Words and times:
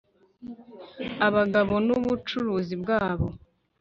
Abagabo 1.27 1.73
nubucuruzi 1.85 2.73
bwabo 2.81 3.27